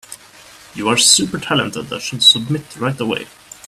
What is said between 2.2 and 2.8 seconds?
submit